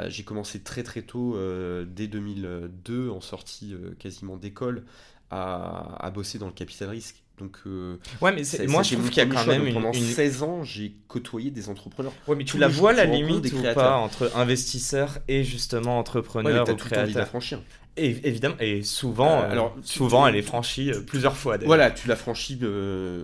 [0.08, 1.38] j'ai commencé très très tôt,
[1.86, 4.86] dès 2002, en sortie quasiment d'école,
[5.30, 7.23] à, à, bosser dans le capital risque.
[7.40, 10.44] Donc, euh, ouais, mais moi je trouve qu'il y a quand même une, pendant 16
[10.44, 12.14] ans, j'ai côtoyé des entrepreneurs.
[12.28, 16.74] Ouais, mais tu la vois la limite ou pas entre investisseur et justement entrepreneur ouais,
[16.74, 17.16] ou créateur.
[17.16, 17.60] la franchir.
[17.96, 21.58] Et, évidemment, et souvent, euh, alors souvent, elle est franchie euh, plusieurs fois.
[21.58, 22.60] Voilà, tu la franchis.
[22.62, 23.24] Euh,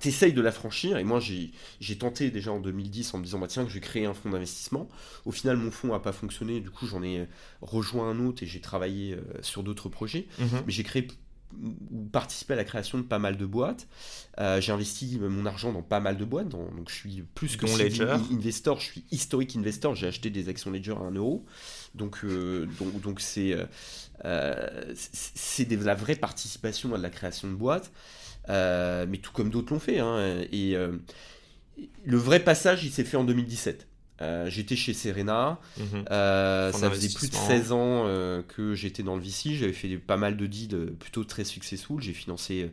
[0.00, 3.46] T'essayes de la franchir et moi j'ai tenté déjà en 2010 en me disant bah
[3.46, 4.88] tiens que je vais créer un fonds d'investissement.
[5.24, 7.28] Au final mon fonds n'a pas fonctionné, du coup j'en ai
[7.62, 10.26] rejoint un autre et j'ai travaillé sur d'autres projets.
[10.40, 10.48] Mhm.
[10.66, 11.06] Mais j'ai créé
[11.90, 13.88] ou participer à la création de pas mal de boîtes.
[14.38, 17.66] Euh, j'ai investi mon argent dans pas mal de boîtes, donc je suis plus que
[17.66, 18.16] Ledger.
[18.30, 21.44] investor, je suis historique investor, j'ai acheté des actions Ledger à 1 euro.
[21.94, 23.56] Donc euh, donc donc c'est
[24.24, 27.90] euh, c'est de la vraie participation à la création de boîtes,
[28.48, 29.98] mais tout comme d'autres l'ont fait.
[29.98, 30.76] Hein, et
[32.04, 33.87] le vrai passage, il s'est fait en 2017.
[34.20, 35.58] Euh, j'étais chez Serena.
[35.76, 36.04] Mhm.
[36.10, 39.54] Euh, ça faisait plus de 16 ans euh, que j'étais dans le VC.
[39.54, 42.00] J'avais fait pas mal de deals plutôt très successful.
[42.00, 42.70] J'ai financé,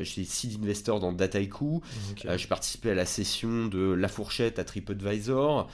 [0.00, 1.82] j'ai seed investor dans Dataiku.
[2.16, 5.68] j'ai participé à la session de La Fourchette à TripAdvisor.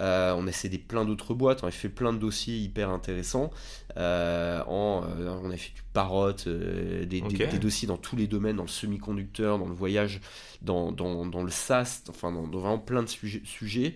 [0.00, 1.62] on a cédé plein d'autres boîtes.
[1.62, 3.50] On a fait plein de dossiers hyper intéressants.
[3.96, 8.68] En, on a fait du parrot, des, des, dossiers dans tous les domaines, dans le
[8.68, 10.20] semi-conducteur, dans le voyage,
[10.62, 13.42] dans, dans, dans le SaaS, enfin dans, vraiment plein de sujets.
[13.44, 13.94] sujets.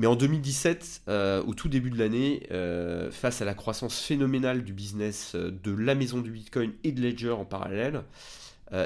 [0.00, 4.64] Mais en 2017, euh, au tout début de l'année, euh, face à la croissance phénoménale
[4.64, 8.02] du business euh, de la maison du Bitcoin et de Ledger en parallèle,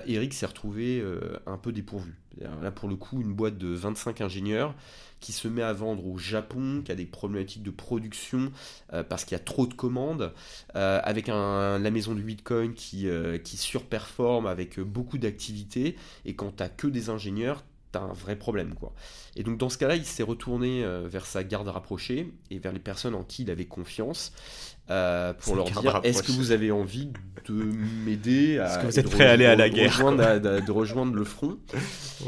[0.06, 1.04] Eric s'est retrouvé
[1.46, 2.14] un peu dépourvu.
[2.62, 4.74] Là, pour le coup, une boîte de 25 ingénieurs
[5.20, 8.50] qui se met à vendre au Japon, qui a des problématiques de production
[9.10, 10.32] parce qu'il y a trop de commandes,
[10.72, 13.10] avec la maison du Bitcoin qui,
[13.44, 17.62] surperforme avec beaucoup d'activités, et quand tu que des ingénieurs,
[18.02, 18.74] un vrai problème.
[18.74, 18.92] quoi.
[19.36, 22.72] Et donc dans ce cas-là, il s'est retourné euh, vers sa garde rapprochée et vers
[22.72, 24.32] les personnes en qui il avait confiance
[24.90, 27.10] euh, pour leur dire est-ce que vous avez envie
[27.48, 27.54] de
[28.04, 28.66] m'aider à...
[28.66, 31.58] Est-ce que vous êtes prêt à aller à la guerre de rejoindre le front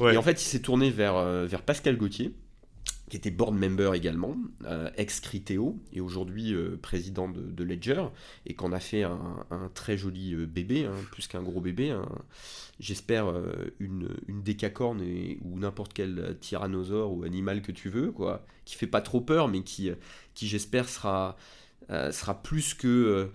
[0.03, 2.35] Et en fait, il s'est tourné vers, euh, vers Pascal Gauthier
[3.09, 8.05] qui était board member également, euh, ex-Criteo, et aujourd'hui euh, président de, Ledger,
[8.47, 11.97] et qu'on a fait un, très joli euh, bébé, hein, plus qu'un gros bébé,
[12.81, 13.33] j'espère
[13.79, 15.03] une, décacorne
[15.43, 19.49] ou n'importe quel tyrannosaure ou animal que tu veux, quoi, qui fait pas trop peur,
[19.49, 19.91] mais qui,
[20.35, 21.37] qui j'espère sera
[21.89, 23.31] sera plus que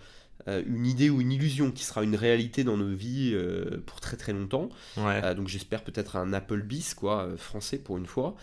[0.47, 4.17] une idée ou une illusion qui sera une réalité dans nos vies euh, pour très
[4.17, 4.69] très longtemps.
[4.97, 8.35] Euh, donc j'espère peut-être un Applebee's quoi, français pour une fois.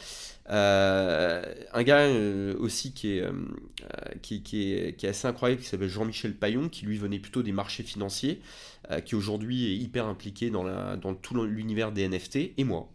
[0.48, 2.08] un gars
[2.58, 3.24] aussi qui est,
[4.22, 7.42] qui, qui, est, qui, est, assez incroyable, qui s'appelle Jean-Michel Payon, qui lui venait plutôt
[7.42, 8.40] des marchés financiers,
[9.04, 12.88] qui aujourd'hui est hyper impliqué dans, la, dans tout l'univers des NFT, et moi.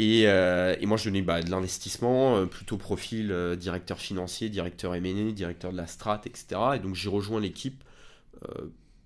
[0.00, 4.94] Euh, et, moi, je donnais bah, de l'investissement, euh, plutôt profil euh, directeur financier, directeur
[4.94, 6.60] M&A, directeur de la strat, etc.
[6.76, 7.84] Et donc, j'ai rejoint l'équipe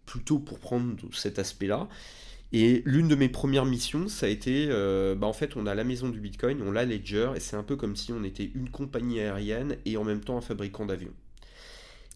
[0.07, 1.89] plutôt pour prendre cet aspect-là.
[2.53, 5.83] Et l'une de mes premières missions, ça a été, bah, en fait, on a la
[5.83, 8.71] maison du Bitcoin, on l'a Ledger, et c'est un peu comme si on était une
[8.71, 11.15] compagnie aérienne et en même temps un fabricant d'avions.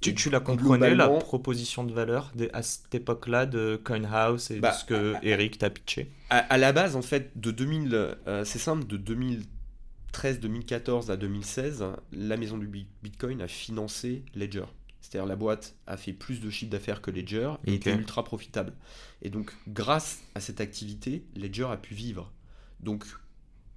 [0.00, 4.60] Tu, tu la comprenais, la proposition de valeur à cette époque-là de CoinHouse et de
[4.60, 6.12] bah, ce que Eric t'a pitché?
[6.30, 11.84] À, la base, en fait, de 2000, euh, c'est simple, de 2013, 2014 à 2016,
[12.12, 12.68] la maison du
[13.02, 14.66] Bitcoin a financé Ledger.
[15.00, 18.74] C'est-à-dire la boîte a fait plus de chiffre d'affaires que Ledger et était ultra profitable.
[19.22, 22.32] Et donc, grâce à cette activité, Ledger a pu vivre.
[22.80, 23.04] Donc,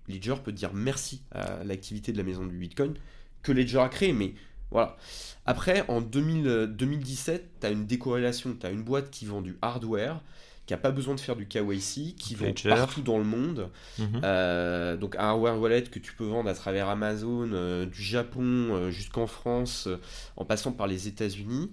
[0.07, 2.93] Ledger peut dire merci à l'activité de la maison du Bitcoin
[3.41, 4.34] que Ledger a créé, mais
[4.71, 4.97] voilà.
[5.45, 8.55] Après, en 2017, tu as une décorrélation.
[8.60, 10.21] Tu as une boîte qui vend du hardware,
[10.65, 13.69] qui n'a pas besoin de faire du KYC, qui vend partout dans le monde.
[13.97, 14.21] Mhm.
[14.23, 18.41] Euh, donc un hardware wallet que tu peux vendre à travers Amazon, euh, du Japon
[18.43, 19.89] euh, jusqu'en France,
[20.38, 21.71] en passant par les États-Unis.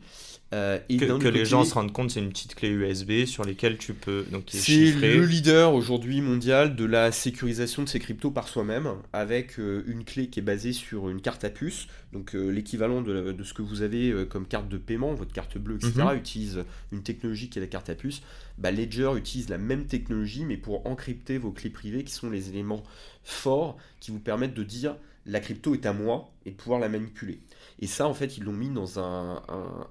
[0.55, 3.77] Euh, et que, les gens se rendent compte, c'est une petite clé USB sur lesquelles
[3.77, 4.25] tu peux.
[4.47, 9.83] C'est le leader aujourd'hui mondial de la sécurisation de ces cryptos par soi-même, avec euh,
[9.87, 13.53] une clé qui est basée sur une carte à puce, donc euh, l'équivalent de, ce
[13.53, 15.93] que vous avez comme carte de paiement, votre carte bleue, etc.
[15.99, 16.17] Mhm.
[16.17, 18.23] utilise une technologie qui est la carte à puce.
[18.57, 22.49] Bah, Ledger utilise la même technologie, mais pour encrypter vos clés privées, qui sont les
[22.49, 22.83] éléments
[23.23, 26.89] forts qui vous permettent de dire la crypto est à moi et de pouvoir la
[26.89, 27.39] manipuler.
[27.81, 29.43] Et ça, en fait, ils l'ont mis dans un,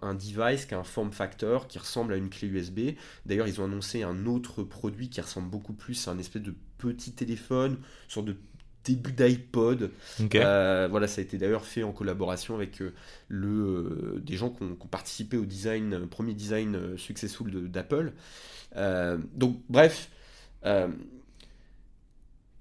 [0.02, 2.80] un, device qui a un form factor qui ressemble à une clé USB.
[3.26, 6.54] D'ailleurs, ils ont annoncé un autre produit qui ressemble beaucoup plus à un espèce de
[6.78, 8.36] petit téléphone, sorte de
[8.88, 9.92] début d'iPod.
[10.36, 12.94] Euh, voilà, ça a été d'ailleurs fait en collaboration avec euh,
[13.28, 18.14] le, euh, des gens qui ont, participé au design, premier design successful d'Apple.
[19.36, 20.10] donc, bref,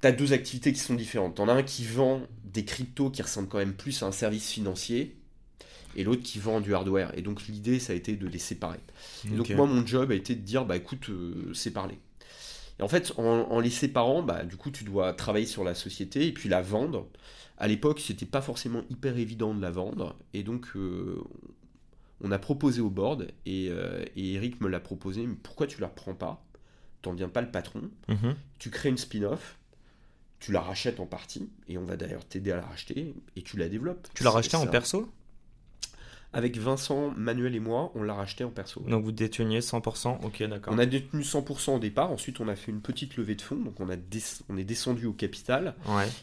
[0.06, 1.36] tu as deux activités qui sont différentes.
[1.36, 4.50] T'en as un qui vend des cryptos qui ressemblent quand même plus à un service
[4.50, 5.16] financier,
[5.96, 7.16] et l'autre qui vend du hardware.
[7.16, 8.80] Et donc l'idée, ça a été de les séparer.
[9.24, 11.98] Et donc moi, mon job a été de dire, bah écoute, euh, séparez
[12.78, 16.26] Et en fait, en, les séparant, bah, du coup, tu dois travailler sur la société
[16.26, 17.08] et puis la vendre.
[17.58, 20.16] À l'époque, c'était pas forcément hyper évident de la vendre.
[20.34, 21.22] Et donc, euh,
[22.20, 25.26] on a proposé au board et, euh, et Eric me l'a proposé.
[25.26, 26.44] Mais pourquoi tu la prends pas?
[27.00, 27.90] T'en viens pas le patron.
[28.08, 28.36] Mhm.
[28.58, 29.58] Tu crées une spin-off
[30.46, 33.56] tu la rachètes en partie, et on va d'ailleurs t'aider à la racheter, et tu
[33.56, 34.06] la développes.
[34.14, 35.10] Tu l'as racheté en perso?
[36.32, 38.80] Avec Vincent, Manuel et moi, on l'a racheté en perso.
[38.82, 40.72] Donc vous déteniez 100% Ok, d'accord.
[40.72, 43.56] On a détenu 100% au départ, ensuite on a fait une petite levée de fonds,
[43.56, 43.96] donc on, a
[44.48, 45.74] on est descendu au capital,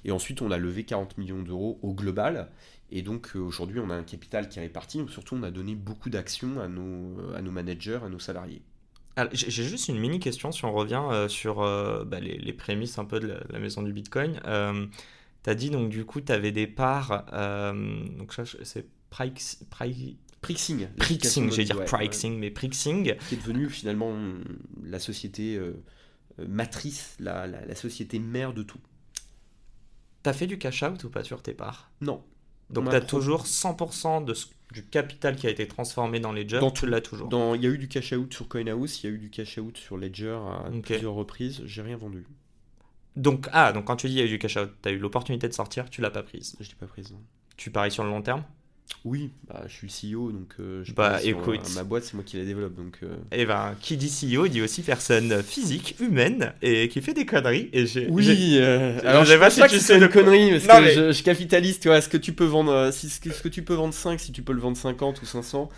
[0.05, 2.49] et ensuite on a levé 40 millions d'euros au global,
[2.91, 5.75] et donc euh, aujourd'hui on a un capital qui est réparti, surtout on a donné
[5.75, 8.61] beaucoup d'actions à nos, à nos managers, à nos salariés.
[9.31, 13.05] J'ai juste une mini question si on revient euh, sur euh, bah, les, prémices un
[13.05, 14.41] peu de la, maison du Bitcoin.
[14.45, 14.87] Euh,
[15.43, 19.67] tu as dit donc du coup tu avais des parts, donc c'est Prixing.
[20.41, 23.15] Prixing, j'allais dire Prixing, mais Prixing.
[23.29, 24.15] Qui est devenu finalement
[24.83, 25.59] la société
[26.39, 28.79] matrice, la, la, société mère de tout.
[30.23, 31.91] T'as fait du cash out ou pas sur tes parts?
[32.01, 32.23] Non.
[32.73, 36.59] Donc tu as toujours 100% de ce du capital qui a été transformé dans Ledger,
[36.59, 37.29] dans, tu l'as toujours.
[37.29, 39.29] Dans, il y a eu du cash out sur CoinHouse, il y a eu du
[39.29, 42.25] cash out sur Ledger à plusieurs reprises, j'ai rien vendu.
[43.15, 44.91] Donc, ah, donc quand tu dis il y a eu du cash out, tu as
[44.91, 46.55] eu l'opportunité de sortir, tu l'as pas prise.
[46.59, 47.15] Je l'ai pas prise.
[47.55, 48.43] Tu paries sur le long terme?
[49.05, 52.13] Oui, bah, je suis le CEO, donc euh, je bah, écoute, euh, ma boîte, c'est
[52.13, 52.73] moi qui la développe.
[52.75, 53.07] Donc, euh...
[53.33, 57.25] Et eh ben, qui dit CEO dit aussi personne physique, humaine, et qui fait des
[57.25, 57.69] conneries.
[57.73, 60.91] Et j'ai, oui, euh, alors je, sais pas si tu sais de conneries, parce que
[60.91, 63.73] je, je, capitalise, tu vois, ce que tu peux vendre, si, ce que tu peux
[63.73, 65.69] vendre 5, si tu peux le vendre 50 ou 500.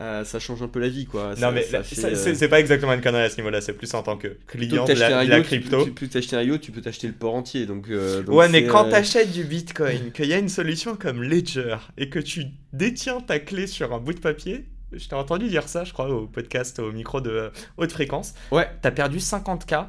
[0.00, 1.34] Euh, ça change un peu la vie quoi.
[1.38, 4.16] Non mais euh, c'est pas exactement une connerie à ce niveau-là, c'est plus en tant
[4.16, 5.84] que client de la, crypto.
[5.84, 7.66] Tu, peux t'acheter un yacht, tu peux t'acheter le port entier.
[7.66, 11.76] Donc, euh, ouais, mais quand t'achètes du Bitcoin, qu'il y a une solution comme Ledger
[11.98, 15.68] et que tu détiens ta clé sur un bout de papier, je t'ai entendu dire
[15.68, 18.32] ça, je crois, au podcast, au micro de haute fréquence.
[18.50, 18.68] Ouais.
[18.80, 19.88] T'as perdu 50K.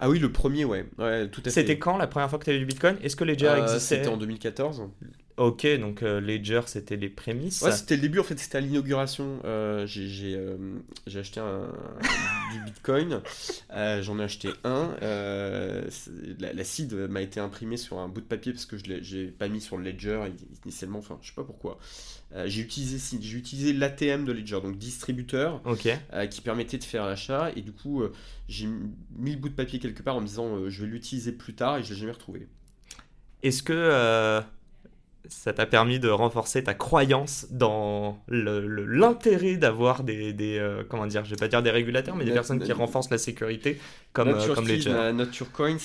[0.00, 0.86] Ah oui, le premier, ouais.
[0.98, 2.96] ouais tout C'était quand la première fois que tu as eu du Bitcoin?
[3.00, 3.98] Est-ce que Ledger existait?
[3.98, 4.88] C'était en 2014.
[5.36, 7.60] Ok, donc euh, Ledger, c'était les prémices.
[7.62, 9.40] Ouais, c'était le début, en fait, c'était à l'inauguration.
[9.44, 10.56] Euh, j'ai euh,
[11.12, 11.72] acheté un,
[12.52, 13.20] du Bitcoin,
[13.72, 14.94] j'en ai acheté un.
[15.00, 19.26] la, la seed m'a été imprimée sur un bout de papier parce que je l'ai
[19.26, 20.22] pas mis sur le Ledger
[20.64, 21.80] initialement, enfin, je sais pas pourquoi.
[22.46, 25.60] j'ai utilisé, utilisé l'ATM de Ledger, donc distributeur,
[26.30, 27.50] qui permettait de faire l'achat.
[27.56, 28.04] Et du coup,
[28.48, 28.68] j'ai
[29.18, 31.78] mis le bout de papier quelque part en me disant je vais l'utiliser plus tard
[31.78, 32.46] et je l'ai jamais retrouvé.
[33.42, 34.44] Est-ce que
[35.28, 41.24] ça t'a permis de renforcer ta croyance dans l'intérêt d'avoir des, des euh, comment dire,
[41.24, 43.78] je vais pas dire des régulateurs, mais des personnes qui renforcent la sécurité
[44.12, 44.90] comme, euh, comme Ledger.
[44.90, 45.78] Euh, not your coins.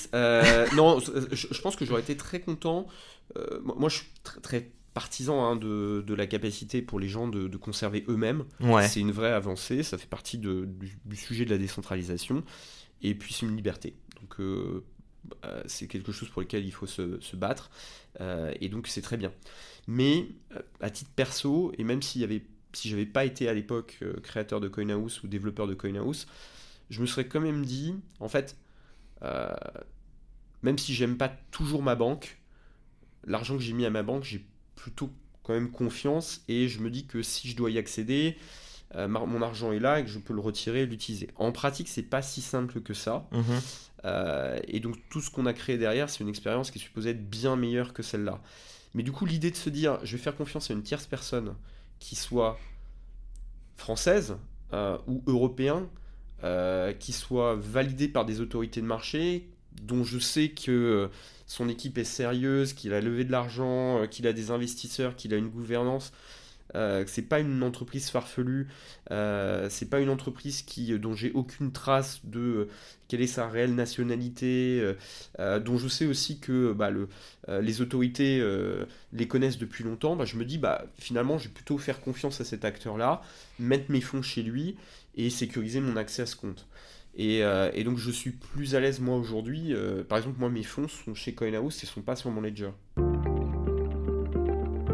[0.76, 1.00] non,
[1.32, 2.88] je, pense que j'aurais été très content.
[3.64, 7.58] moi, je suis très, partisan hein, de, de, la capacité pour les gens de, de
[7.58, 8.44] conserver eux-mêmes.
[8.60, 8.88] Ouais.
[8.88, 10.68] C'est une vraie avancée, ça fait partie de,
[11.06, 12.44] du, sujet de la décentralisation.
[13.02, 13.96] Et puis c'est une liberté.
[14.20, 14.84] Donc euh,
[15.66, 17.70] c'est quelque chose pour lequel il faut se, battre,
[18.22, 19.32] euh, et donc c'est très bien.
[19.88, 24.00] Mais euh, à titre perso, et même s'il y si j'avais pas été à l'époque
[24.22, 26.28] créateur de CoinHouse ou développeur de CoinHouse,
[26.92, 28.56] je me serais quand même dit, en fait,
[30.62, 32.40] même si j'aime pas toujours ma banque,
[33.26, 35.10] l'argent que j'ai mis à ma banque, j'ai plutôt
[35.42, 38.38] quand même confiance, et je me dis que si je dois y accéder,
[38.96, 41.30] mon argent est là et que je peux le retirer et l'utiliser.
[41.36, 43.28] En pratique, c'est pas si simple que ça.
[43.32, 43.44] Mhm.
[44.06, 47.12] Euh, et donc tout ce qu'on a créé derrière, c'est une expérience qui est supposée
[47.12, 48.42] être bien meilleure que celle-là.
[48.94, 51.56] Mais du coup, l'idée de se dire, je vais faire confiance à une tierce personne
[52.00, 52.58] qui soit
[53.78, 54.38] française
[54.74, 55.88] euh, ou européen,
[56.44, 59.50] euh, qui soit validée par des autorités de marché,
[59.82, 61.10] dont je sais que
[61.46, 65.38] son équipe est sérieuse, qu'il a levé de l'argent, qu'il a des investisseurs, qu'il a
[65.38, 66.12] une gouvernance,
[66.76, 68.68] euh, c'est pas une entreprise farfelue,
[69.12, 72.70] euh, c'est pas une entreprise qui, dont j'ai aucune trace de euh,
[73.08, 74.84] quelle est sa réelle nationalité,
[75.40, 77.10] dont je sais aussi que bah, le,
[77.48, 78.40] les autorités
[79.14, 82.40] les connaissent depuis longtemps, bah, je me dis bah, finalement je vais plutôt faire confiance
[82.40, 83.24] à cet acteur-là,
[83.58, 84.76] mettre mes fonds chez lui
[85.16, 86.68] et sécuriser mon accès à ce compte.
[87.18, 89.74] Et, et donc je suis plus à l'aise moi aujourd'hui.
[90.08, 92.70] par exemple, moi mes fonds sont chez CoinHouse et sont pas sur mon ledger.